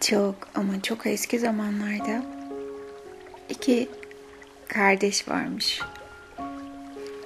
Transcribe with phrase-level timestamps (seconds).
[0.00, 2.22] Çok ama çok eski zamanlarda
[3.48, 3.88] iki
[4.68, 5.80] kardeş varmış.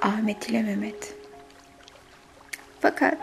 [0.02, 1.14] Ahmet ile Mehmet.
[2.80, 3.18] Fakat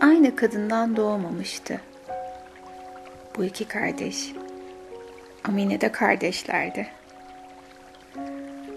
[0.00, 1.80] aynı kadından doğmamıştı.
[3.36, 4.32] Bu iki kardeş.
[5.44, 6.86] Ama yine de kardeşlerdi.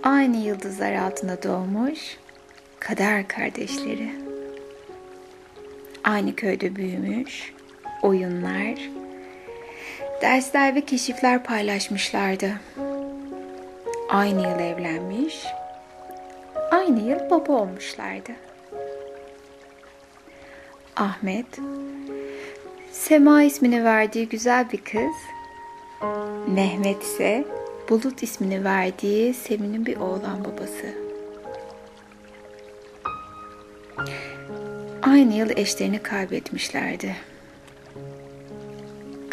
[0.04, 2.18] Aynı yıldızlar altında doğmuş
[2.80, 4.12] kader kardeşleri.
[6.04, 7.54] Aynı köyde büyümüş,
[8.02, 9.01] oyunlar,
[10.22, 12.52] dersler ve keşifler paylaşmışlardı.
[14.10, 15.46] Aynı yıl evlenmiş,
[16.72, 18.32] aynı yıl baba olmuşlardı.
[20.96, 21.46] Ahmet,
[22.92, 25.16] Sema ismini verdiği güzel bir kız,
[26.48, 27.46] Mehmet ise
[27.90, 30.96] Bulut ismini verdiği Semin'in bir oğlan babası.
[35.02, 37.16] Aynı yıl eşlerini kaybetmişlerdi.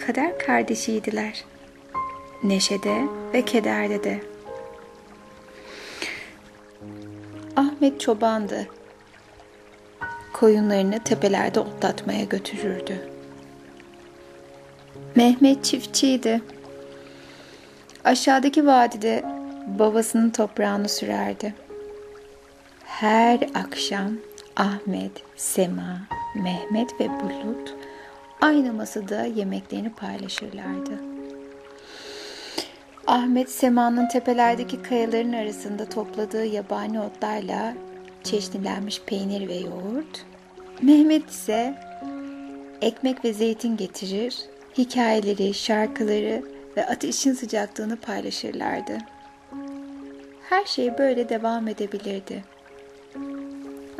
[0.08, 1.44] Kader kardeşiydiler.
[2.42, 3.02] Neşede
[3.34, 4.20] ve kederde de.
[7.56, 8.68] Ahmet çobandı.
[10.32, 13.10] Koyunlarını tepelerde otlatmaya götürürdü.
[15.16, 16.40] Mehmet çiftçiydi.
[18.04, 19.24] Aşağıdaki vadide
[19.78, 21.54] babasının toprağını sürerdi.
[22.84, 24.12] Her akşam
[24.56, 26.00] Ahmet, Sema,
[26.34, 27.87] Mehmet ve Bulut
[28.40, 30.92] aynı masada yemeklerini paylaşırlardı.
[33.06, 37.74] Ahmet Sema'nın tepelerdeki kayaların arasında topladığı yabani otlarla
[38.24, 40.26] çeşnilenmiş peynir ve yoğurt.
[40.82, 41.74] Mehmet ise
[42.80, 44.38] ekmek ve zeytin getirir,
[44.78, 46.42] hikayeleri, şarkıları
[46.76, 48.98] ve ateşin sıcaklığını paylaşırlardı.
[50.48, 52.44] Her şey böyle devam edebilirdi.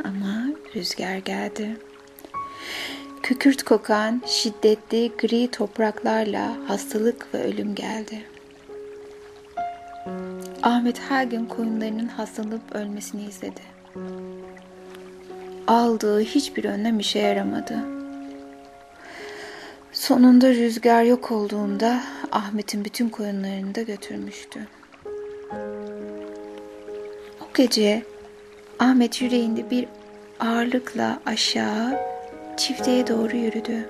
[0.03, 0.45] Ama
[0.75, 1.77] rüzgar geldi.
[3.29, 8.23] Kükürt kokan şiddetli gri topraklarla hastalık ve ölüm geldi.
[10.63, 13.61] Ahmet her gün koyunlarının hastalanıp ölmesini izledi.
[15.67, 17.79] Aldığı hiçbir önlem işe yaramadı.
[19.91, 24.67] Sonunda rüzgar yok olduğunda Ahmet'in bütün koyunlarını da götürmüştü.
[27.41, 28.03] O gece
[28.79, 29.85] Ahmet yüreğinde bir
[30.39, 32.18] ağırlıkla aşağı
[32.59, 33.89] çiftliğe doğru yürüdü.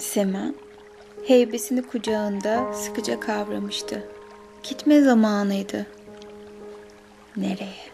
[0.00, 0.54] Sema
[1.26, 4.08] heybesini kucağında sıkıca kavramıştı.
[4.62, 5.86] Gitme zamanıydı.
[7.36, 7.84] Nereye?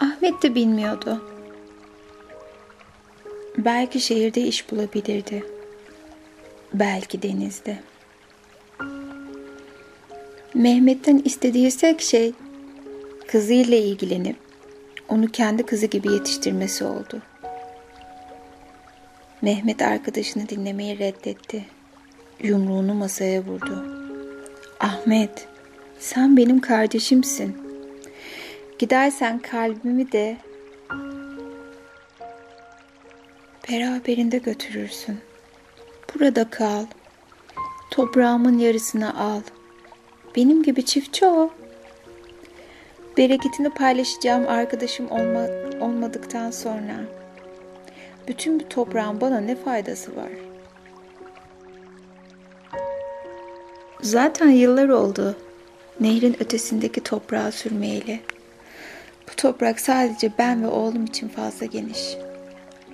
[0.00, 1.22] Ahmet de bilmiyordu.
[3.58, 5.44] Belki şehirde iş bulabilirdi.
[6.74, 7.78] Belki denizde.
[10.54, 12.32] Mehmet'ten istediği tek şey
[13.26, 14.47] kızıyla ilgilenip
[15.08, 17.22] onu kendi kızı gibi yetiştirmesi oldu.
[19.42, 21.64] Mehmet arkadaşını dinlemeyi reddetti.
[22.42, 23.84] Yumruğunu masaya vurdu.
[24.80, 25.48] Ahmet,
[25.98, 27.56] sen benim kardeşimsin.
[28.78, 30.36] Gidersen kalbimi de
[33.68, 35.18] beraberinde götürürsün.
[36.14, 36.84] Burada kal.
[37.90, 39.40] Toprağımın yarısını al.
[40.36, 41.48] Benim gibi çiftçi ol.
[43.18, 45.46] Bereketini paylaşacağım arkadaşım olma,
[45.80, 46.94] olmadıktan sonra
[48.28, 50.30] bütün bu toprağın bana ne faydası var?
[54.00, 55.36] Zaten yıllar oldu
[56.00, 58.20] nehrin ötesindeki toprağı sürmeyeli.
[59.30, 62.16] Bu toprak sadece ben ve oğlum için fazla geniş.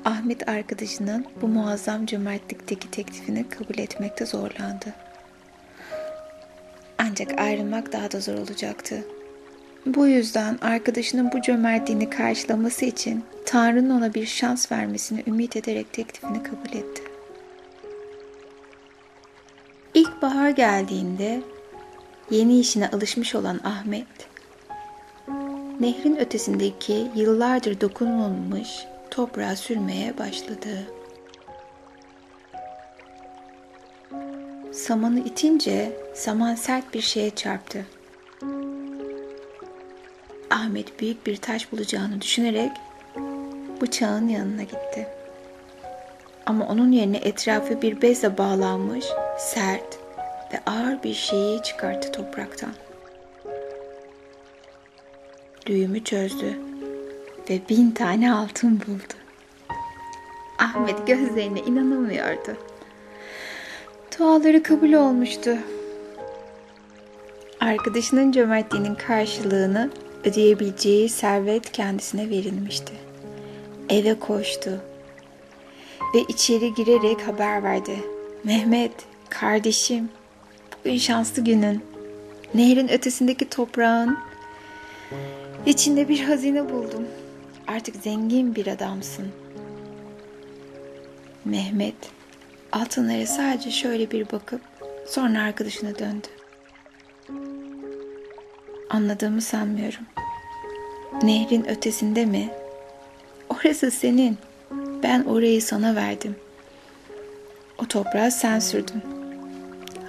[0.04, 4.94] Ahmet arkadaşının bu muazzam cömertlikteki teklifini kabul etmekte zorlandı.
[6.98, 9.04] Ancak ayrılmak daha da zor olacaktı.
[9.86, 16.42] Bu yüzden arkadaşının bu cömertliğini karşılaması için Tanrı'nın ona bir şans vermesini ümit ederek teklifini
[16.42, 17.02] kabul etti.
[19.94, 21.40] İlk bahar geldiğinde
[22.30, 24.06] yeni işine alışmış olan Ahmet,
[25.81, 30.69] nehrin ötesindeki yıllardır dokunulmamış toprağa sürmeye başladı.
[34.72, 37.87] Samanı itince saman sert bir şeye çarptı.
[40.54, 42.70] Ahmet büyük bir taş bulacağını düşünerek
[43.80, 45.08] bıçağın yanına gitti.
[46.46, 49.04] Ama onun yerine etrafı bir bezle bağlanmış,
[49.38, 49.98] sert
[50.52, 52.72] ve ağır bir şeyi çıkarttı topraktan.
[55.66, 56.58] Düğümü çözdü
[57.50, 59.14] ve bin tane altın buldu.
[60.58, 62.56] Ahmet gözlerine inanamıyordu.
[64.18, 65.56] Duaları kabul olmuştu.
[67.60, 69.90] Arkadaşının cömertliğinin karşılığını
[70.25, 72.93] ödeyebileceği servet kendisine verilmişti.
[73.88, 74.81] Eve koştu.
[76.15, 77.97] ve içeri girerek haber verdi.
[78.44, 78.93] Mehmet,
[79.29, 80.09] kardeşim,
[80.85, 81.85] bugün şanslı günün.
[82.55, 84.19] Nehrin ötesindeki toprağın
[85.67, 87.06] içinde bir hazine buldum.
[87.67, 89.29] Artık zengin bir adamsın.
[91.44, 91.94] Mehmet
[92.73, 94.61] altınlara sadece şöyle bir bakıp
[95.06, 96.26] sonra arkadaşına döndü.
[98.91, 100.13] Anladığımı sanmıyorum.
[101.22, 102.50] Nehrin ötesinde mi?
[103.49, 104.38] Orası senin.
[105.02, 106.37] Ben orayı sana verdim.
[107.78, 109.02] O toprağı sen sürdün.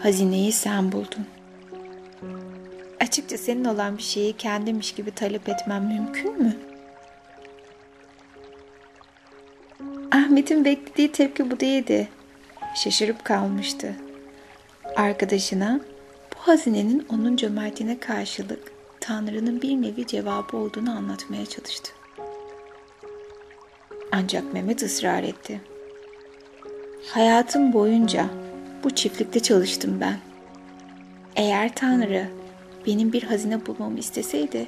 [0.04, 1.26] Hazineyi sen buldun.
[3.00, 6.58] Açıkça senin olan bir şeyi kendimmiş gibi talep etmem mümkün mü?
[10.12, 12.08] Ahmet'in beklediği tepki bu değildi.
[12.84, 13.96] Şaşırıp kalmıştı.
[14.96, 15.80] Arkadaşına
[16.34, 18.75] bu hazinenin onun cömertliğine karşılık
[19.08, 21.92] Tanrı'nın bir nevi cevabı olduğunu anlatmaya çalıştı.
[24.12, 25.62] Ancak Mehmet ısrar etti.
[27.08, 28.26] Hayatım boyunca
[28.84, 30.18] bu çiftlikte çalıştım ben.
[31.36, 32.28] Eğer Tanrı
[32.86, 34.68] benim bir hazine bulmamı isteseydi,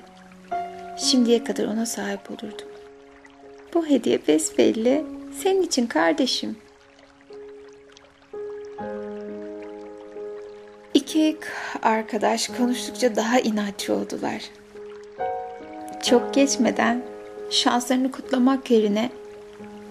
[0.97, 2.67] şimdiye kadar ona sahip olurdum.
[3.73, 5.05] Bu hediye besbelli
[5.41, 6.57] senin için kardeşim.
[11.17, 11.37] İki
[11.81, 14.41] arkadaş konuştukça daha inatçı oldular.
[16.03, 17.03] Çok geçmeden
[17.51, 19.09] şanslarını kutlamak yerine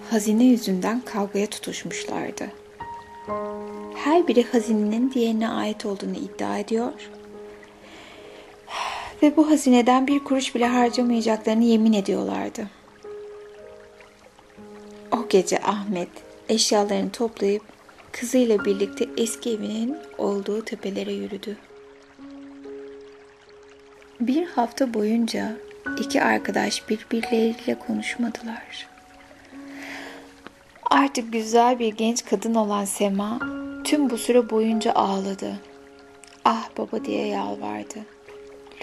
[0.09, 2.51] hazine yüzünden kavgaya tutuşmuşlardı.
[3.95, 6.93] Her biri hazinenin diğerine ait olduğunu iddia ediyor
[9.23, 12.67] ve bu hazineden bir kuruş bile harcamayacaklarını yemin ediyorlardı.
[15.11, 16.09] O gece Ahmet
[16.49, 17.76] eşyalarını toplayıp
[18.19, 21.57] kızıyla birlikte eski evinin olduğu tepelere yürüdü.
[24.19, 25.57] Bir hafta boyunca
[25.99, 28.87] iki arkadaş birbirleriyle konuşmadılar.
[30.83, 33.39] Artık güzel bir genç kadın olan Sema
[33.83, 35.59] tüm bu süre boyunca ağladı.
[36.45, 37.99] Ah baba diye yalvardı.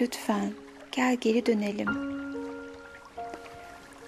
[0.01, 0.51] Lütfen
[0.91, 2.15] gel geri dönelim.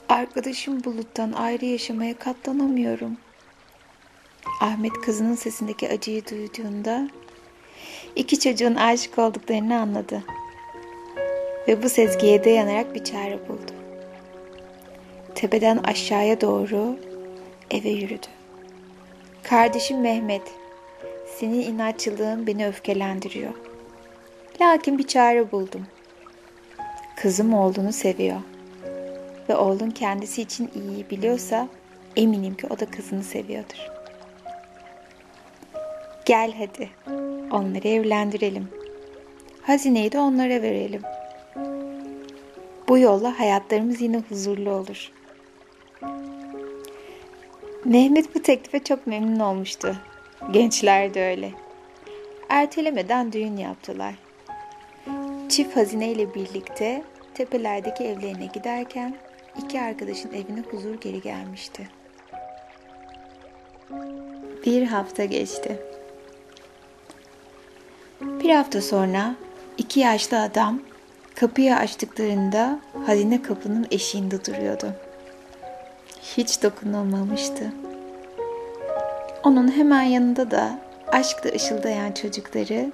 [0.09, 3.17] Arkadaşım Bulut'tan ayrı yaşamaya katlanamıyorum.
[4.59, 7.09] Ahmet kızının sesindeki acıyı duyduğunda
[8.15, 10.23] iki çocuğun aşık olduklarını anladı.
[11.67, 13.71] Ve bu sezgiye dayanarak bir çare buldu.
[15.35, 16.99] Tepeden aşağıya doğru
[17.71, 18.27] eve yürüdü.
[19.43, 20.41] Kardeşim Mehmet,
[21.39, 23.53] senin inatçılığın beni öfkelendiriyor.
[24.61, 25.87] Lakin bir çare buldum.
[27.15, 28.39] Kızım oğlunu seviyor.
[29.49, 31.67] Ve oğlun kendisi için iyiyi biliyorsa
[32.15, 33.96] eminim ki o da kızını seviyordur.
[36.27, 36.89] Gel hadi,
[37.51, 38.67] onları evlendirelim.
[39.61, 41.01] Hazineyi de onlara verelim.
[42.87, 45.11] Bu yolla hayatlarımız yine huzurlu olur.
[47.85, 49.95] Mehmet bu teklife çok memnun olmuştu.
[50.51, 51.51] Gençler de öyle.
[52.49, 54.13] Ertelemeden düğün yaptılar.
[55.49, 57.03] Çift hazineyle birlikte
[57.33, 59.15] tepelerdeki evlerine giderken
[59.63, 61.89] iki arkadaşın evine huzur geri gelmişti.
[64.65, 65.79] Bir hafta geçti.
[68.47, 69.35] Bir hafta sonra
[69.77, 70.79] iki yaşlı adam
[71.35, 74.93] kapıyı açtıklarında hazine kapının eşiğinde duruyordu.
[76.21, 77.73] Hiç dokunulmamıştı.
[79.43, 82.91] Onun hemen yanında da aşkla ışıldayan çocukları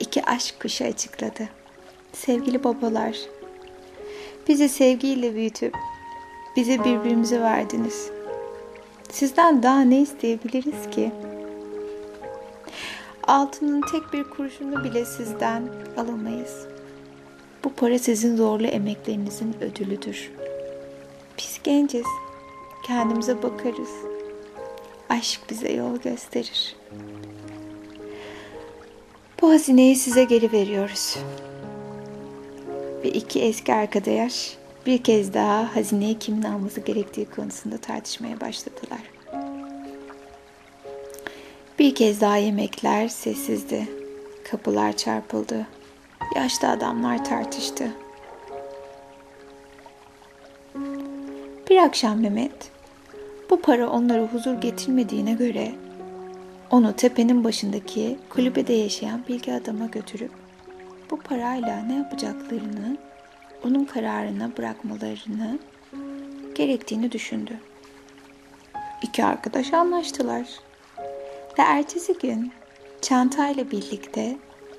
[0.00, 1.48] iki aşk kuşu açıkladı.
[2.12, 3.16] Sevgili babalar,
[4.48, 5.76] bizi sevgiyle büyütüp
[6.56, 8.10] bize birbirimize verdiniz.
[9.10, 11.12] Sizden daha ne isteyebiliriz ki?
[13.26, 16.66] Altının tek bir kurşunu bile sizden alamayız.
[17.64, 20.30] Bu para sizin zorlu emeklerinizin ödülüdür.
[21.38, 22.06] Biz genciz.
[22.86, 23.90] Kendimize bakarız.
[25.08, 26.76] Aşk bize yol gösterir.
[29.40, 31.18] Bu hazineyi size geri veriyoruz.
[33.04, 39.11] Ve iki eski arkadaş bir kez daha hazineyi kimin alması gerektiği konusunda tartışmaya başladılar.
[41.78, 43.88] Bir kez daha yemekler sessizdi.
[44.50, 45.66] Kapılar çarpıldı.
[46.36, 47.92] Yaşlı adamlar tartıştı.
[51.70, 52.70] Bir akşam Mehmet,
[53.50, 55.72] bu para onlara huzur getirmediğine göre
[56.70, 60.30] onu tepenin başındaki kulübede yaşayan bilgi adama götürüp
[61.10, 62.96] bu parayla ne yapacaklarını
[63.64, 65.58] onun kararına bırakmalarını
[66.54, 67.52] gerektiğini düşündü.
[69.02, 70.46] İki arkadaş anlaştılar.
[71.58, 72.52] Ve ertesi gün
[73.00, 74.38] çantayla birlikte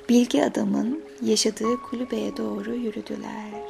[0.10, 3.64] bilgi adamın yaşadığı kulübeye doğru yürüdüler.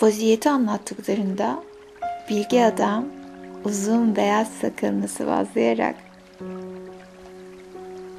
[0.00, 1.62] Vaziyeti anlattıklarında
[2.30, 3.04] Bilgi adam
[3.64, 5.94] uzun beyaz sakalını sıvazlayarak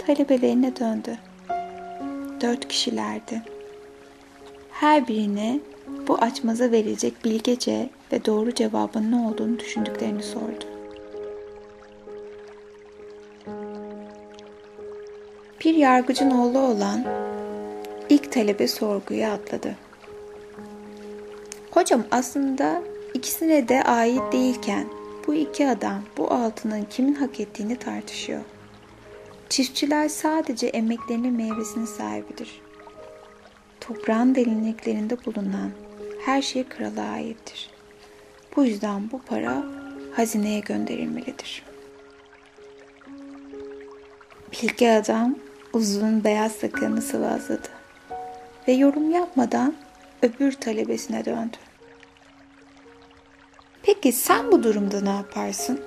[0.05, 1.17] talebelerine döndü.
[2.41, 3.41] Dört kişilerdi.
[4.71, 5.59] Her birine
[6.07, 10.78] bu açmaza verilecek bilgece ve doğru cevabın ne olduğunu düşündüklerini sordu.
[15.65, 17.05] Bir yargıcın oğlu olan
[18.09, 19.75] ilk talebe sorguya atladı.
[21.71, 22.81] Hocam aslında
[23.13, 24.85] ikisine de ait değilken
[25.27, 28.41] bu iki adam bu altının kimin hak ettiğini tartışıyor.
[29.49, 32.61] Çiftçiler sadece emeklerinin meyvesinin sahibidir.
[33.81, 35.71] Toprağın derinliklerinde bulunan
[36.25, 37.69] her şey krala aittir.
[38.55, 39.63] Bu yüzden bu para
[40.15, 41.63] hazineye gönderilmelidir.
[44.51, 45.35] Bilge adam
[45.73, 47.67] uzun beyaz sakalını sıvazladı
[48.67, 49.75] ve yorum yapmadan
[50.21, 51.57] öbür talebesine döndü.
[53.83, 55.81] Peki sen bu durumda ne yaparsın?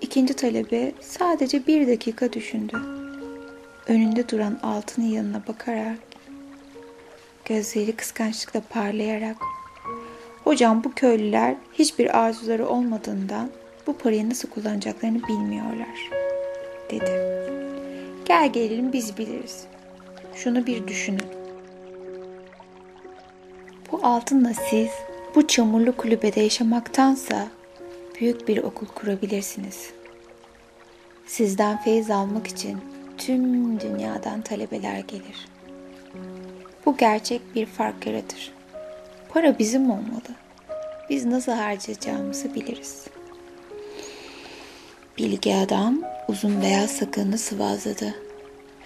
[0.00, 2.76] İkinci talebe sadece bir dakika düşündü.
[3.86, 5.98] Önünde duran altının yanına bakarak,
[7.44, 9.36] gözleri kıskançlıkla parlayarak,
[10.46, 13.50] Hocam bu köylüler hiçbir arzuları olmadığından
[13.86, 16.10] bu parayı nasıl kullanacaklarını bilmiyorlar,
[16.90, 17.36] dedi.
[18.24, 19.66] Gel gelelim biz biliriz.
[20.34, 21.26] Şunu bir düşünün.
[23.92, 24.90] Bu altınla siz
[25.34, 27.48] bu çamurlu kulübede yaşamaktansa
[28.20, 29.90] büyük bir okul kurabilirsiniz.
[31.26, 32.78] Sizden feyiz almak için
[33.18, 35.48] tüm dünyadan talebeler gelir.
[36.86, 38.52] Bu gerçek bir fark yaratır.
[39.28, 40.30] Para bizim olmalı.
[41.10, 43.04] Biz nasıl harcayacağımızı biliriz.
[45.18, 48.14] Bilgi adam uzun beyaz sakalını sıvazladı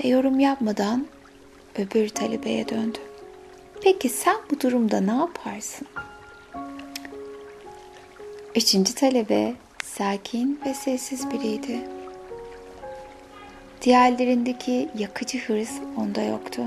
[0.05, 1.07] ve yorum yapmadan
[1.79, 2.99] öbür talebeye döndü.
[3.83, 5.87] Peki sen bu durumda ne yaparsın?
[8.55, 11.81] Üçüncü talebe sakin ve sessiz biriydi.
[13.83, 16.63] Diğerlerindeki yakıcı hırs onda yoktu.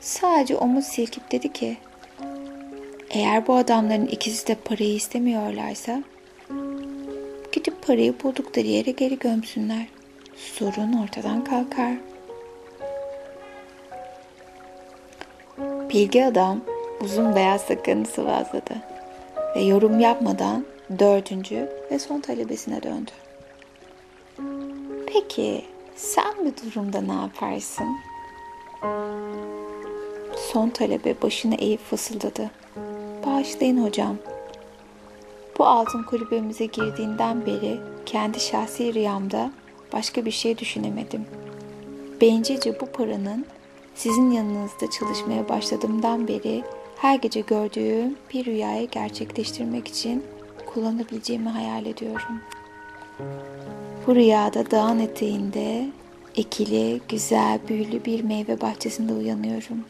[0.00, 1.76] Sadece omuz silkip dedi ki,
[3.10, 6.02] eğer bu adamların ikisi de parayı istemiyorlarsa,
[7.86, 9.86] parayı buldukları yere geri gömsünler.
[10.36, 11.92] Sorun ortadan kalkar.
[15.90, 16.60] Bilgi adam
[17.00, 18.74] uzun beyaz sakalını sıvazladı
[19.56, 20.64] ve yorum yapmadan
[20.98, 23.10] dördüncü ve son talebesine döndü.
[25.06, 25.64] Peki
[25.96, 27.86] sen bu durumda ne yaparsın?
[30.52, 32.50] Son talebe başını eğip fısıldadı.
[33.26, 34.16] Bağışlayın hocam.
[35.58, 39.50] Bu altın kulübemize girdiğinden beri kendi şahsi rüyamda
[39.92, 41.26] başka bir şey düşünemedim.
[42.20, 43.46] Bencilce bu paranın
[43.94, 46.64] sizin yanınızda çalışmaya başladığımdan beri
[46.96, 50.24] her gece gördüğüm bir rüyayı gerçekleştirmek için
[50.66, 52.40] kullanabileceğimi hayal ediyorum.
[54.06, 55.86] Bu rüyada dağın eteğinde
[56.36, 59.84] ekili, güzel, büyülü bir meyve bahçesinde uyanıyorum.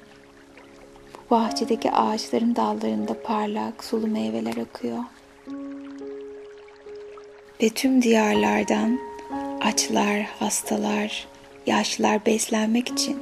[1.31, 4.99] Bu bahçedeki ağaçların dallarında parlak, sulu meyveler akıyor.
[7.63, 8.99] Ve tüm diyarlardan
[9.61, 11.29] açlar, hastalar,
[11.67, 13.19] yaşlılar beslenmek için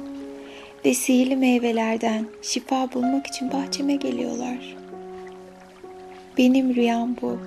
[0.85, 4.75] ve sihirli meyvelerden şifa bulmak için bahçeme geliyorlar.
[6.37, 7.39] Benim rüyam bu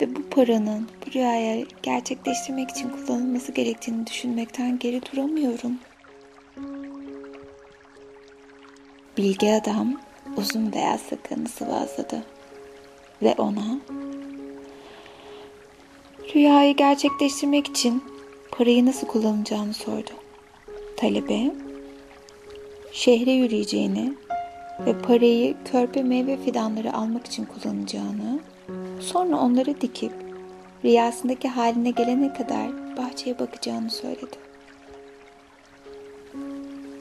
[0.00, 5.78] ve bu paranın bu rüyayı gerçekleştirmek için kullanılması gerektiğini düşünmekten geri duramıyorum.
[9.16, 10.00] Bilge adam
[10.36, 12.22] uzun beyaz sakalını sıvazladı
[13.22, 13.80] ve ona
[16.36, 18.02] rüyayı gerçekleştirmek için
[18.50, 20.10] parayı nasıl kullanacağını sordu.
[20.96, 21.50] Talebe
[22.92, 24.12] şehre yürüyeceğini
[24.86, 28.40] ve parayı körpe meyve fidanları almak için kullanacağını,
[29.00, 30.12] sonra onları dikip
[30.84, 34.36] rüyasındaki haline gelene kadar bahçeye bakacağını söyledi.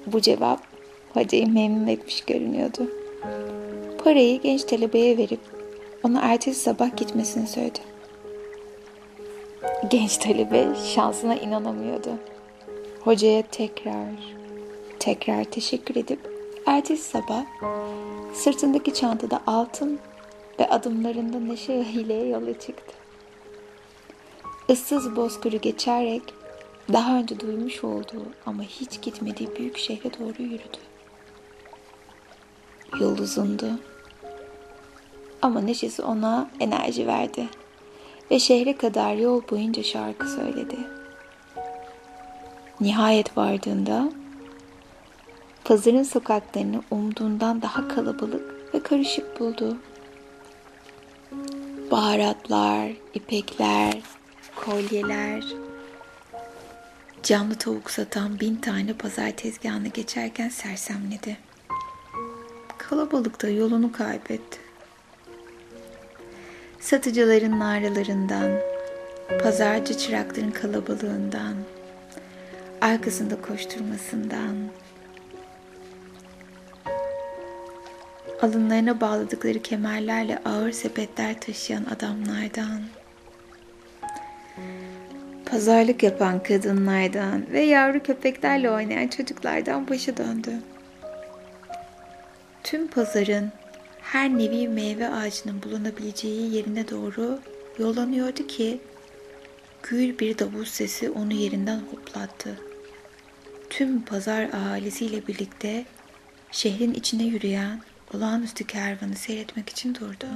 [0.06, 0.60] Bu cevap
[1.14, 2.92] hocayı memnun etmiş görünüyordu.
[4.04, 5.40] Parayı genç talebeye verip
[6.04, 7.95] ona ertesi sabah gitmesini söyledi.
[9.90, 12.10] Genç talebe şansına inanamıyordu.
[13.04, 14.10] Hocaya tekrar,
[15.00, 16.20] tekrar teşekkür edip
[16.66, 17.46] ertesi sabah
[18.34, 20.00] sırtındaki çantada altın
[20.60, 22.94] ve adımlarında neşe ile yola çıktı.
[24.70, 26.22] Issız bozkırı geçerek
[26.94, 30.78] daha önce duymuş olduğu ama hiç gitmediği büyük şehre doğru yürüdü.
[33.00, 33.70] Yol uzundu.
[35.42, 37.48] Ama neşesi ona enerji verdi
[38.32, 40.78] ve şehre kadar yol boyunca şarkı söyledi.
[42.82, 44.10] Nihayet vardığında
[45.64, 49.78] pazarın sokaklarını umduğundan daha kalabalık ve karışık buldu.
[51.92, 54.02] Baharatlar, ipekler,
[54.56, 55.44] kolyeler,
[57.26, 61.38] Canlı tavuk satan bin tane pazar tezgahını geçerken sersemledi.
[62.78, 64.65] Kalabalıkta yolunu kaybetti.
[66.86, 68.52] Satıcıların naralarından,
[69.44, 71.56] pazarcı çırakların kalabalığından,
[72.82, 74.56] arkasında koşturmasından,
[78.42, 82.82] alınlarına bağladıkları kemerlerle ağır sepetler taşıyan adamlardan,
[85.46, 90.52] pazarlık yapan kadınlardan ve yavru köpeklerle oynayan çocuklardan başı döndü.
[92.64, 93.52] Tüm pazarın
[94.06, 97.40] her nevi meyve ağacının bulunabileceği yerine doğru
[97.80, 98.80] yollanıyordu ki
[99.84, 102.60] gür bir davul sesi onu yerinden hoplattı.
[103.70, 105.86] Tüm pazar ahalisiyle birlikte
[106.52, 107.82] şehrin içine yürüyen
[108.14, 110.28] olağanüstü kervanı seyretmek için durdu.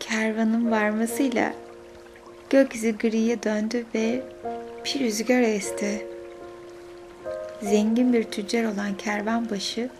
[0.00, 1.54] Kervanın varmasıyla
[2.50, 4.22] Gökyüzü griye döndü ve
[4.84, 6.06] bir rüzgar esti.
[7.62, 9.90] Zengin bir tüccar olan kervanbaşı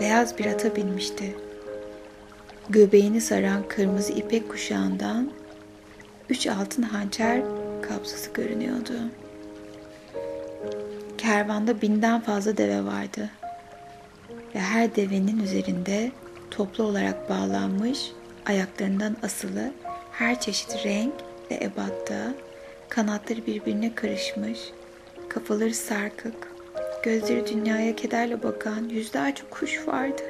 [0.00, 1.36] beyaz bir ata binmişti.
[2.68, 5.30] Göbeğini saran kırmızı ipek kuşağından
[6.30, 7.42] üç altın hançer
[7.82, 8.92] kabzası görünüyordu.
[11.18, 13.30] Kervanda binden fazla deve vardı
[14.54, 16.12] ve her devenin üzerinde
[16.50, 18.12] toplu olarak bağlanmış
[18.46, 19.72] ayaklarından asılı
[20.12, 21.14] her çeşit renk
[21.50, 22.34] ve ebatta,
[22.88, 24.58] kanatları birbirine karışmış,
[25.28, 26.51] kafaları sarkık,
[27.02, 30.22] gözleri dünyaya kederle bakan yüzlerce kuş vardı.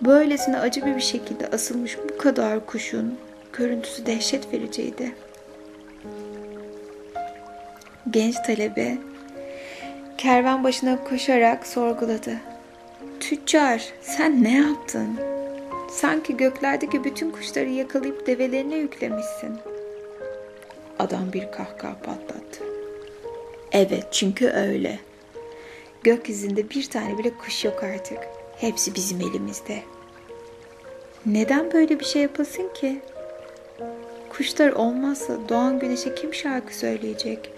[0.00, 3.18] Böylesine acı bir şekilde asılmış bu kadar kuşun
[3.52, 5.14] görüntüsü dehşet vericiydi.
[8.10, 8.98] Genç talebe
[10.18, 12.36] kervan başına koşarak sorguladı.
[13.20, 15.20] Tüccar sen ne yaptın?
[15.90, 19.58] Sanki göklerdeki bütün kuşları yakalayıp develerine yüklemişsin.
[20.98, 22.73] Adam bir kahkaha patlattı.
[23.74, 24.98] Evet çünkü öyle.
[26.02, 28.18] Gökyüzünde bir tane bile kuş yok artık.
[28.56, 29.82] Hepsi bizim elimizde.
[31.26, 33.00] Neden böyle bir şey yapasın ki?
[34.28, 37.50] Kuşlar olmazsa doğan güneşe kim şarkı söyleyecek?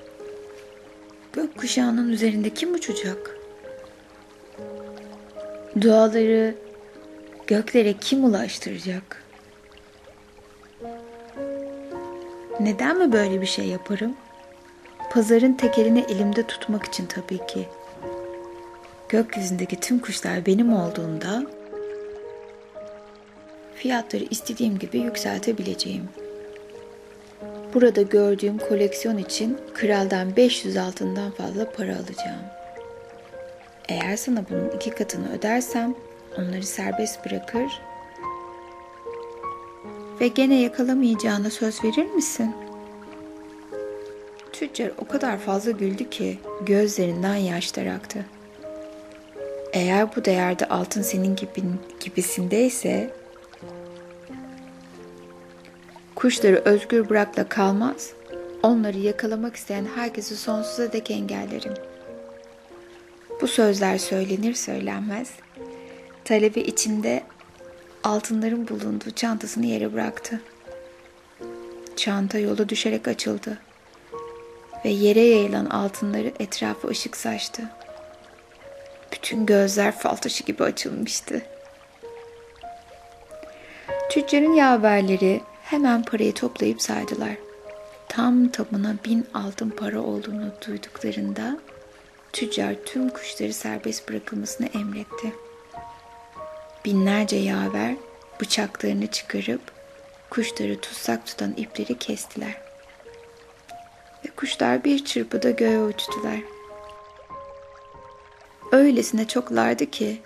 [1.32, 3.38] Gök kuşağının üzerinde kim uçacak?
[5.80, 6.54] Duaları
[7.46, 9.24] göklere kim ulaştıracak?
[12.60, 14.16] Neden mi böyle bir şey yaparım?
[15.10, 17.68] Pazarın tekerini elimde tutmak için tabii ki.
[19.08, 21.46] Gökyüzündeki tüm kuşlar benim olduğunda
[23.74, 26.08] fiyatları istediğim gibi yükseltebileceğim.
[27.74, 32.42] Burada gördüğüm koleksiyon için kraldan 500 altından fazla para alacağım.
[33.88, 35.94] Eğer sana bunun iki katını ödersem
[36.38, 37.80] onları serbest bırakır
[40.20, 42.65] ve gene yakalamayacağına söz verir misin?
[44.58, 48.24] Tüccar o kadar fazla güldü ki gözlerinden yaşlar aktı.
[49.72, 51.62] Eğer bu değerde altın senin gibi,
[52.00, 53.10] gibisindeyse
[56.14, 58.12] kuşları özgür bırakla kalmaz,
[58.62, 61.74] onları yakalamak isteyen herkesi sonsuza dek engellerim.
[63.40, 65.30] Bu sözler söylenir söylenmez
[66.24, 67.22] Talebe içinde
[68.04, 70.40] altınların bulunduğu çantasını yere bıraktı.
[71.96, 73.58] Çanta yola düşerek açıldı
[74.86, 77.62] ve yere yayılan altınları etrafa ışık saçtı.
[79.12, 81.42] Bütün gözler fal taşı gibi açılmıştı.
[84.10, 87.36] Tüccarın yaverleri hemen parayı toplayıp saydılar.
[88.08, 91.58] Tam tamına bin altın para olduğunu duyduklarında
[92.32, 95.32] tüccar tüm kuşları serbest bırakılmasını emretti.
[96.84, 97.94] Binlerce yaver
[98.40, 99.60] bıçaklarını çıkarıp
[100.30, 102.65] kuşları tutsak tutan ipleri kestiler.
[104.26, 106.40] Ve kuşlar bir çırpıda göğe uçtular.
[108.72, 110.16] Öylesine çoklardı ki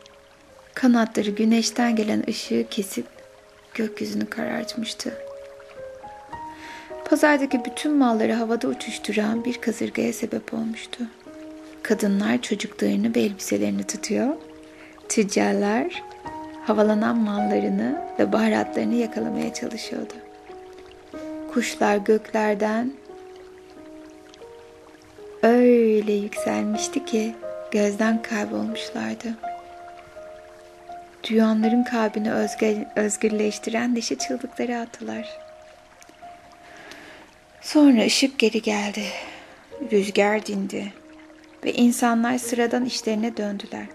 [0.74, 3.06] kanatları güneşten gelen ışığı kesip
[3.74, 5.14] gökyüzünü karartmıştı.
[7.04, 11.04] Pazardaki bütün malları havada uçuşturan bir kasırgaya sebep olmuştu.
[11.82, 14.36] Kadınlar çocuklarını ve elbiselerini tutuyor,
[15.08, 16.02] tüccarlar
[16.66, 20.14] havalanan mallarını ve baharatlarını yakalamaya çalışıyordu.
[21.54, 22.99] Kuşlar göklerden
[25.42, 27.34] öyle yükselmişti ki
[27.70, 29.34] gözden kaybolmuşlardı.
[31.30, 35.28] Duyanların kalbini özgür, özgürleştiren neşe çığlıkları attılar.
[37.60, 39.04] Sonra ışık geri geldi.
[39.92, 40.92] Rüzgar dindi
[41.64, 43.86] ve insanlar sıradan işlerine döndüler.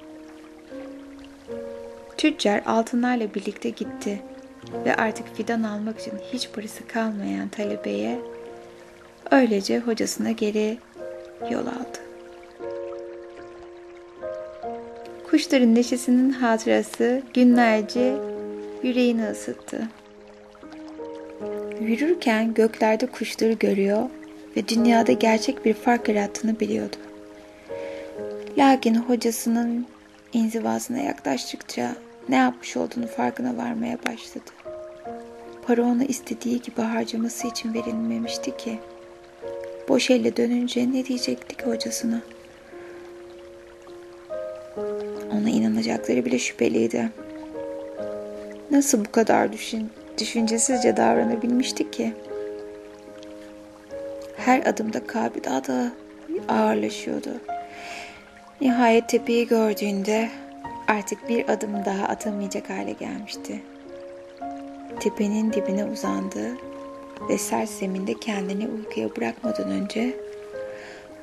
[2.17, 4.21] Tüccar altınlarla birlikte gitti
[4.85, 8.19] ve artık fidan almak için hiç parası kalmayan talebeye
[9.31, 10.77] öylece hocasına geri
[11.51, 11.99] yol aldı.
[15.29, 18.15] Kuşların neşesinin hatırası günlerce
[18.83, 19.81] yüreğini ısıttı.
[21.81, 24.09] Yürürken göklerde kuşları görüyor
[24.57, 26.95] ve dünyada gerçek bir fark yarattığını biliyordu.
[28.57, 29.85] Lakin hocasının
[30.33, 31.95] inzivasına yaklaştıkça
[32.29, 34.51] ne yapmış olduğunu farkına varmaya başladı.
[35.67, 38.79] Para ona istediği gibi harcaması için verilmemişti ki.
[39.89, 42.21] Boş elle dönünce ne diyecekti ki hocasına?
[45.31, 47.09] Ona inanacakları bile şüpheliydi.
[48.71, 52.13] Nasıl bu kadar düşün, düşüncesizce davranabilmişti ki?
[54.37, 55.91] Her adımda kalbi daha da
[56.47, 57.29] ağırlaşıyordu.
[58.61, 60.29] Nihayet tepeyi gördüğünde
[60.87, 63.61] artık bir adım daha atamayacak hale gelmişti.
[64.99, 66.51] Tepenin dibine uzandı
[67.29, 70.17] ve sert zeminde kendini uykuya bırakmadan önce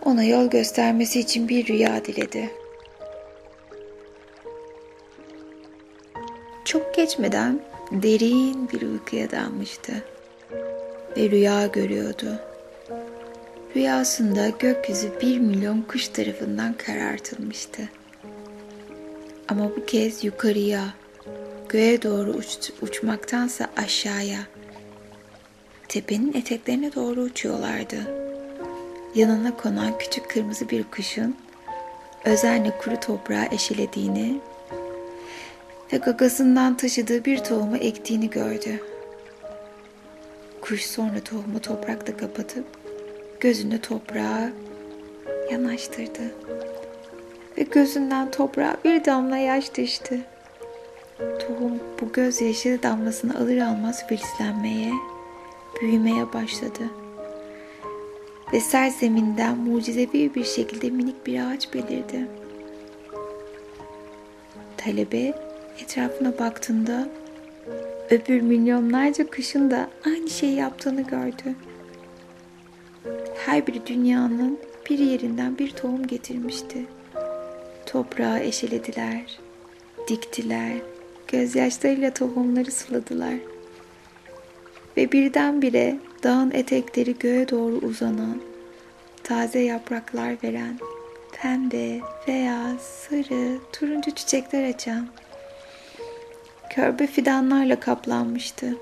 [0.05, 2.51] ona yol göstermesi için bir rüya diledi.
[6.65, 7.61] Çok geçmeden
[7.93, 9.93] derin bir uykuya dalmıştı
[11.17, 12.39] ve rüya görüyordu.
[13.77, 17.83] Rüyasında gökyüzü bir milyon kuş tarafından karartılmıştı.
[19.49, 20.95] Ama bu kez yukarıya,
[21.69, 24.39] göğe doğru uç, uçmaktansa aşağıya,
[25.93, 27.97] tepenin eteklerine doğru uçuyorlardı.
[29.15, 31.37] Yanına konan küçük kırmızı bir kuşun
[32.25, 34.41] özenle kuru toprağı eşelediğini
[35.93, 38.81] ve gagasından taşıdığı bir tohumu ektiğini gördü.
[40.61, 42.65] Kuş sonra tohumu toprakta kapatıp
[43.41, 44.51] gözünü toprağa
[45.51, 46.35] yanaştırdı.
[47.59, 50.21] Ve gözünden toprağa bir damla yaş düştü.
[51.19, 54.93] Tohum bu gözyaşı damlasını alır almaz filizlenmeye,
[55.83, 56.83] büyümeye başladı.
[58.53, 62.29] Ve sert zeminden mucizevi bir şekilde minik bir ağaç belirdi.
[64.77, 65.35] Talebe
[65.83, 67.09] etrafına baktığında
[68.11, 71.55] öbür milyonlarca kuşun da aynı şeyi yaptığını gördü.
[73.47, 74.59] Her biri dünyanın
[74.91, 76.87] bir yerinden bir tohum getirmişti.
[77.87, 79.39] Toprağı eşelediler,
[80.09, 80.73] diktiler,
[81.29, 83.52] gözyaşlarıyla tohumları suladılar.
[84.97, 88.43] Ve birdenbire dağın etekleri göğe doğru uzanan,
[89.25, 90.79] taze yapraklar veren,
[91.33, 95.09] pembe, beyaz, sarı, turuncu çiçekler açan,
[96.71, 98.77] körbe fidanlarla kaplanmıştı.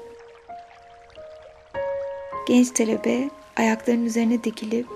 [2.48, 4.86] Genç talebe ayaklarının üzerine dikilip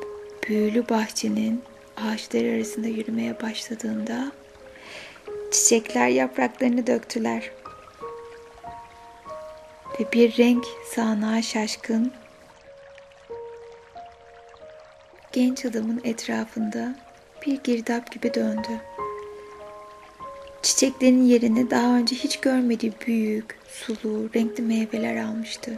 [0.48, 1.62] büyülü bahçenin
[1.96, 4.32] ağaçları arasında yürümeye başladığında
[5.50, 7.50] çiçekler yapraklarını döktüler.
[10.00, 12.12] Ve bir renk sahnağa şaşkın
[15.32, 16.94] genç adamın etrafında
[17.46, 18.80] bir girdap gibi döndü.
[20.62, 25.72] Çiçeklerin yerine daha önce hiç görmediği büyük, sulu, renkli meyveler almıştı.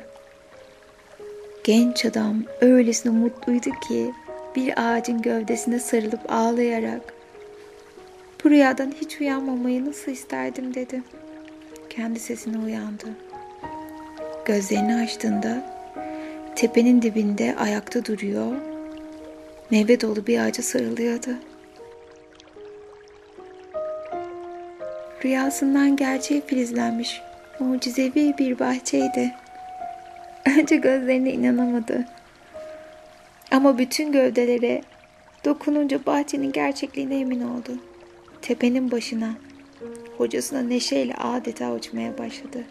[1.64, 4.12] Genç adam öylesine mutluydu ki
[4.56, 7.14] bir ağacın gövdesine sarılıp ağlayarak
[8.44, 11.02] bu rüyadan hiç uyanmamayı nasıl isterdim dedi.
[11.90, 13.25] Kendi sesine uyandı.
[14.46, 15.62] Gözlerini açtığında
[16.56, 18.52] tepenin dibinde ayakta duruyor,
[19.70, 21.30] meyve dolu bir ağaca sarılıyordu.
[25.24, 27.22] Rüyasından gerçeğe filizlenmiş
[27.58, 29.34] mucizevi bir bahçeydi.
[30.58, 32.04] Önce gözlerine inanamadı.
[33.50, 34.82] Ama bütün gövdelere
[35.44, 37.72] dokununca bahçenin gerçekliğine emin oldu.
[38.42, 39.30] Tepenin başına,
[40.18, 42.64] hocasına neşeyle adeta uçmaya başladı.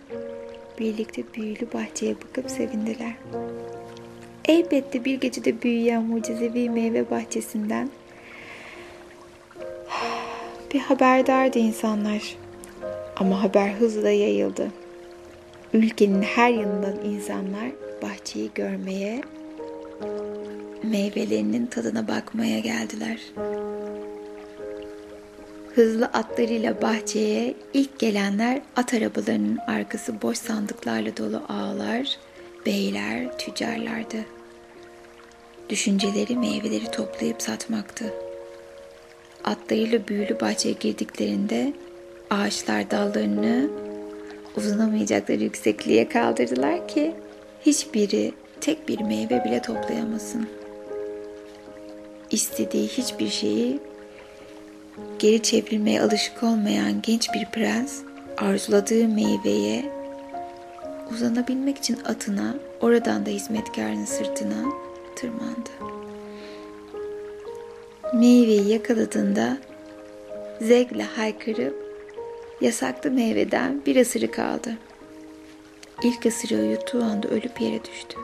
[0.79, 3.13] Birlikte büyülü bahçeye bakıp sevindiler.
[4.45, 7.89] Elbette bir gecede büyüyen mucizevi meyve bahçesinden
[10.73, 12.35] bir haberdardı insanlar.
[13.15, 14.71] Ama haber hızla yayıldı.
[15.73, 19.21] Ülkenin her yanından insanlar bahçeyi görmeye,
[20.83, 23.19] meyvelerinin tadına bakmaya geldiler.
[25.75, 32.17] Hızlı atlarıyla bahçeye ilk gelenler at arabalarının arkası boş sandıklarla dolu ağlar,
[32.65, 34.17] beyler, tüccarlardı.
[35.69, 38.13] Düşünceleri meyveleri toplayıp satmaktı.
[39.43, 41.73] Atlarıyla büyülü bahçeye girdiklerinde
[42.29, 43.69] ağaçlar dallarını
[44.57, 47.15] uzanamayacakları yüksekliğe kaldırdılar ki
[47.65, 50.47] hiçbiri tek bir meyve bile toplayamasın.
[52.31, 53.79] İstediği hiçbir şeyi
[55.19, 58.01] geri çevrilmeye alışık olmayan genç bir prens
[58.37, 59.85] arzuladığı meyveye
[61.11, 64.71] uzanabilmek için atına, oradan da hizmetkarın sırtına
[65.15, 65.69] tırmandı.
[68.13, 69.57] Meyveyi yakaladığında
[70.61, 71.85] zevkle haykırıp
[72.61, 74.77] yasaklı meyveden bir ısırık aldı.
[76.03, 78.17] İlk ısırığı yuttuğu anda ölüp yere düştü.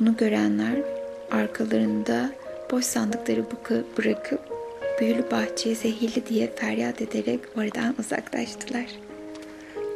[0.00, 0.82] Bunu görenler
[1.30, 2.30] arkalarında
[2.70, 3.44] boş sandıkları
[3.98, 4.51] bırakıp
[5.00, 8.86] büyülü bahçeye zehirli diye feryat ederek oradan uzaklaştılar.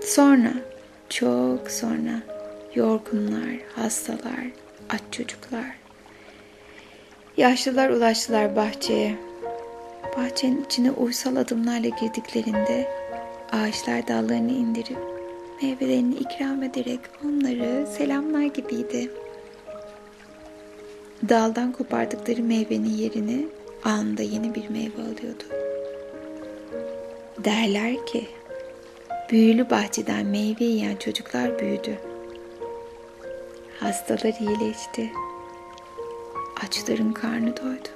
[0.04, 0.52] Sonra,
[1.09, 2.22] çok sonra
[2.74, 4.46] yorgunlar, hastalar,
[4.90, 5.76] aç çocuklar,
[7.37, 9.16] yaşlılar ulaştılar bahçeye.
[10.16, 12.88] Bahçenin içine uysal adımlarla girdiklerinde
[13.52, 14.98] ağaçlar dallarını indirip
[15.62, 19.11] meyvelerini ikram ederek onları selamlar gibiydi.
[21.28, 23.46] Daldan kopardıkları meyvenin yerini
[23.84, 25.44] anında yeni bir meyve alıyordu.
[27.44, 28.26] Derler ki
[29.30, 31.98] büyülü bahçeden meyve yiyen çocuklar büyüdü.
[33.80, 35.10] Hastalar iyileşti.
[36.64, 37.88] Açların karnı doydu.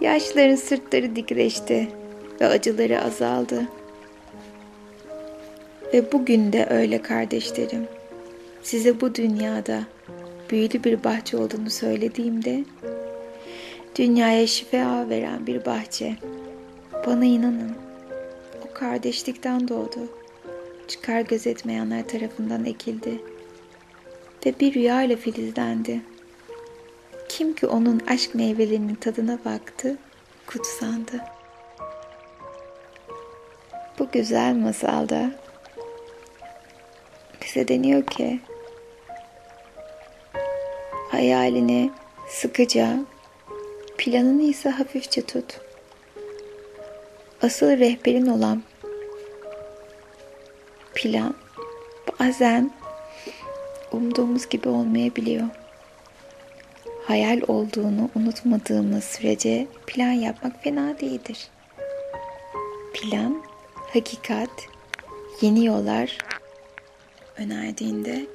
[0.00, 1.88] Yaşlıların sırtları dikleşti
[2.40, 3.68] ve acıları azaldı.
[5.94, 7.88] Ve bugün de öyle kardeşlerim.
[8.62, 9.82] Size bu dünyada
[10.50, 12.64] büyülü bir bahçe olduğunu söylediğimde
[13.96, 16.16] dünyaya şifa veren bir bahçe.
[17.06, 17.76] Bana inanın.
[18.64, 20.08] O kardeşlikten doğdu.
[20.88, 23.20] Çıkar gözetmeyenler tarafından ekildi.
[24.46, 26.00] Ve bir rüya ile filizlendi.
[27.28, 29.96] Kim ki onun aşk meyvelerinin tadına baktı,
[30.46, 31.20] kutsandı.
[33.98, 35.30] Bu güzel masalda
[37.42, 38.40] bize deniyor ki
[41.10, 41.90] hayalini
[42.28, 42.96] sıkıca,
[44.00, 45.60] planını ise hafifçe tut.
[47.42, 48.62] Asıl rehberin olan
[50.94, 51.34] plan
[52.20, 52.70] bazen
[53.92, 55.46] umduğumuz gibi olmayabiliyor
[57.10, 61.48] hayal olduğunu unutmadığımız sürece plan yapmak fena değildir.
[62.94, 63.42] Plan,
[63.92, 64.50] hakikat,
[65.40, 66.18] yeni yollar
[67.36, 68.26] önerdiğinde,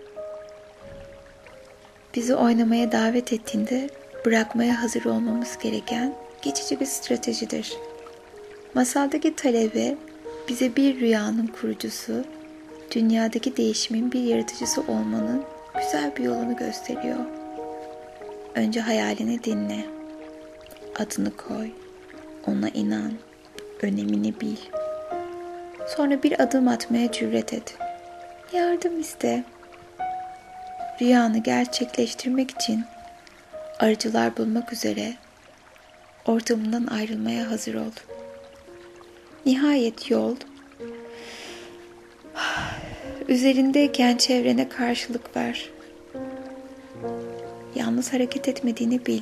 [2.15, 3.89] bizi oynamaya davet ettiğinde
[4.25, 7.73] bırakmaya hazır olmamız gereken geçici bir stratejidir.
[8.73, 9.95] Masaldaki talebe
[10.49, 12.25] bize bir rüyanın kurucusu,
[12.91, 15.43] dünyadaki değişimin bir yaratıcısı olmanın
[15.77, 17.19] güzel bir yolunu gösteriyor.
[18.55, 19.85] Önce hayalini dinle.
[20.99, 21.69] Adını koy.
[22.47, 23.11] Ona inan.
[23.81, 24.57] Önemini bil.
[25.87, 27.77] Sonra bir adım atmaya cüret et.
[28.53, 29.43] Yardım iste.
[31.01, 32.85] Rüyanı gerçekleştirmek için
[33.79, 35.13] arıcılar bulmak üzere
[36.25, 37.91] ortamından ayrılmaya hazır ol.
[39.45, 40.35] Nihayet yol
[43.27, 45.69] üzerindeyken çevrene karşılık ver
[47.75, 49.21] yalnız hareket etmediğini bil.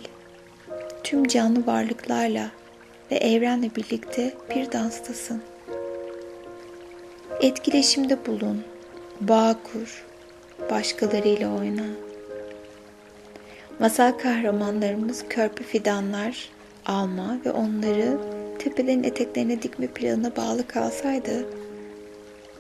[1.03, 2.51] Tüm canlı varlıklarla
[3.11, 5.41] ve evrenle birlikte bir danstasın.
[7.41, 8.63] Etkileşimde bulun,
[9.21, 10.05] bağ kur,
[10.71, 12.02] başkalarıyla oyna.
[13.79, 16.49] Masal kahramanlarımız körpü fidanlar
[16.85, 18.17] alma ve onları
[18.59, 21.45] tepelerin eteklerine dikme planına bağlı kalsaydı,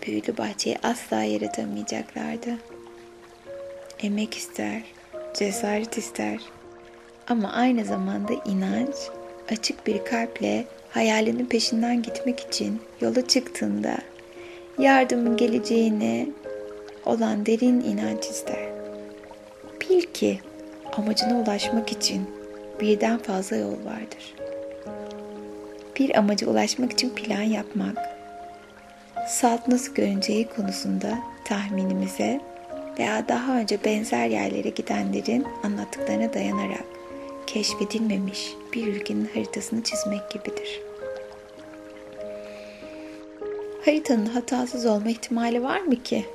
[0.07, 2.49] büyülü bahçeyi asla yaratamayacaklardı.
[4.03, 4.81] Emek ister,
[5.33, 6.39] cesaret ister.
[7.27, 8.95] Ama aynı zamanda inanç,
[9.51, 13.97] açık bir kalple hayalinin peşinden gitmek için yola çıktığında
[14.77, 16.27] yardımın geleceğine
[17.05, 18.69] olan derin inanç ister.
[19.81, 20.39] Bil ki
[20.97, 22.29] amacına ulaşmak için
[22.81, 24.35] birden fazla yol vardır.
[25.99, 27.97] Bir amaca ulaşmak için plan yapmak,
[29.27, 32.41] saat nasıl görüneceği konusunda tahminimize
[32.99, 36.83] veya daha önce benzer yerlere gidenlerin anlattıklarına dayanarak
[37.47, 40.81] keşfedilmemiş bir ülkenin haritasını çizmek gibidir.
[43.85, 46.25] Haritanın hatasız olma ihtimali var mı ki?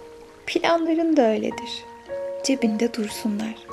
[0.46, 1.84] Planların da öyledir.
[2.44, 3.67] Cebinde dursunlar.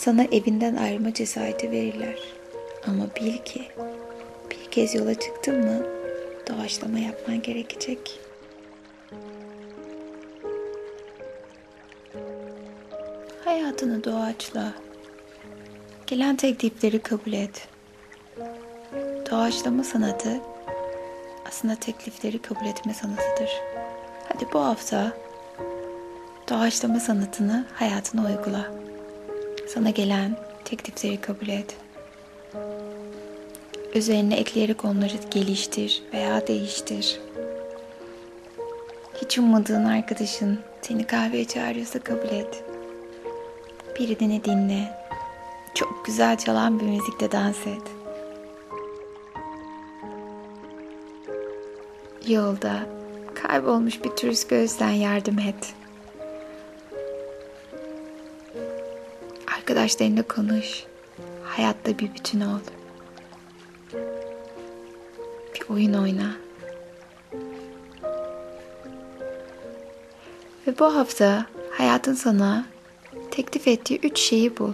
[0.00, 2.18] Sana evinden ayrılma cesareti verirler.
[2.86, 3.68] Ama bil ki
[4.50, 5.86] bir kez yola çıktın mı
[6.48, 8.20] doğaçlama yapman gerekecek.''
[13.44, 14.72] Hayatını doğaçla.
[16.06, 17.68] Gelen teklifleri kabul et.
[19.30, 20.40] Doğaçlama sanatı
[21.48, 23.50] aslında teklifleri kabul etme sanatıdır.
[24.28, 25.12] Hadi bu hafta
[26.48, 28.89] doğaçlama sanatını hayatına uygula.
[29.74, 31.76] Sana gelen teklifleri kabul et.
[33.94, 37.20] Üzerine ekleyerek onları geliştir veya değiştir.
[39.22, 42.64] Hiç ummadığın arkadaşın seni kahveye çağırıyorsa kabul et.
[43.98, 44.98] Birini dinle.
[45.74, 47.82] Çok güzel çalan bir müzikte dans et.
[52.28, 52.80] Yolda
[53.34, 55.74] kaybolmuş bir turist gözden yardım et.
[59.80, 60.84] Arkadaşlarınla konuş.
[61.44, 62.58] Hayatta bir bütün ol.
[65.54, 66.36] Bir oyun oyna.
[70.66, 72.66] Ve bu hafta hayatın sana
[73.30, 74.72] teklif ettiği üç şeyi bul.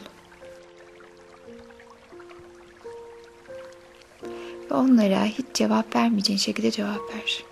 [4.71, 7.45] Ve onlara hiç cevap vermeyeceğin şekilde cevap ver.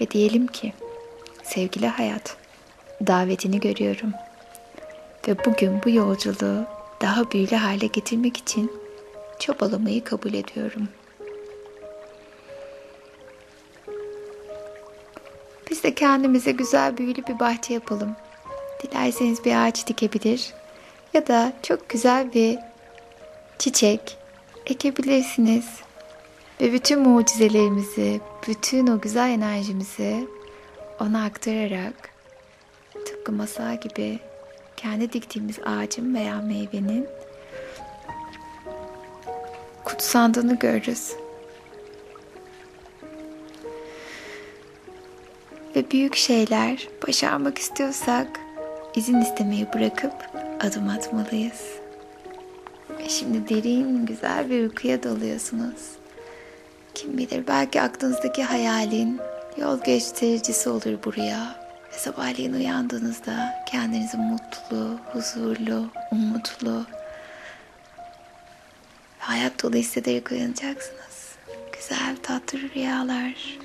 [0.00, 0.72] Ve diyelim ki
[1.42, 2.43] sevgili hayat
[3.06, 4.12] davetini görüyorum.
[5.28, 6.64] Ve bugün bu yolculuğu
[7.00, 8.72] daha büyülü hale getirmek için
[9.38, 10.88] çabalamayı kabul ediyorum.
[15.70, 18.16] Biz de kendimize güzel büyülü bir bahçe yapalım.
[18.82, 20.54] Dilerseniz bir ağaç dikebilir
[21.14, 22.58] ya da çok güzel bir
[23.58, 24.18] çiçek
[24.66, 25.66] ekebilirsiniz.
[26.60, 30.28] Ve bütün mucizelerimizi, bütün o güzel enerjimizi
[31.00, 32.13] ona aktararak
[33.24, 34.18] tıpkı masal gibi
[34.76, 37.08] kendi diktiğimiz ağacın veya meyvenin
[39.84, 41.12] kutsandığını görürüz.
[45.76, 48.40] Ve büyük şeyler başarmak istiyorsak
[48.94, 50.14] izin istemeyi bırakıp
[50.60, 51.62] adım atmalıyız.
[53.08, 55.82] Şimdi derin güzel bir uykuya dalıyorsunuz.
[56.94, 59.20] Kim bilir belki aklınızdaki hayalin
[59.56, 61.63] yol göstericisi olur buraya.
[61.94, 66.94] Ve sabahleyin uyandığınızda kendinizi mutlu, huzurlu, umutlu ve
[69.18, 71.34] hayat dolu hissederek uyanacaksınız.
[71.72, 73.58] Güzel tatlı rüyalar.